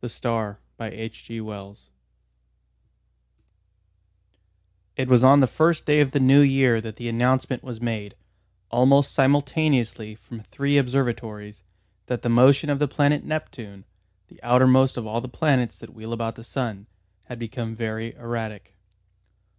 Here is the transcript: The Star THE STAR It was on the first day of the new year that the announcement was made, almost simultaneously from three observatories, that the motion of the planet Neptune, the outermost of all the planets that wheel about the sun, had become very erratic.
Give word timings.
The 0.00 0.08
Star 0.08 0.60
THE 0.78 1.10
STAR 1.10 1.90
It 4.96 5.08
was 5.08 5.22
on 5.22 5.40
the 5.40 5.46
first 5.46 5.84
day 5.84 6.00
of 6.00 6.12
the 6.12 6.20
new 6.20 6.40
year 6.40 6.80
that 6.80 6.96
the 6.96 7.10
announcement 7.10 7.62
was 7.62 7.78
made, 7.78 8.14
almost 8.70 9.12
simultaneously 9.12 10.14
from 10.14 10.40
three 10.40 10.78
observatories, 10.78 11.64
that 12.06 12.22
the 12.22 12.30
motion 12.30 12.70
of 12.70 12.78
the 12.78 12.88
planet 12.88 13.24
Neptune, 13.24 13.84
the 14.28 14.42
outermost 14.42 14.96
of 14.96 15.06
all 15.06 15.20
the 15.20 15.28
planets 15.28 15.78
that 15.80 15.92
wheel 15.92 16.14
about 16.14 16.36
the 16.36 16.42
sun, 16.42 16.86
had 17.24 17.38
become 17.38 17.76
very 17.76 18.14
erratic. 18.14 18.74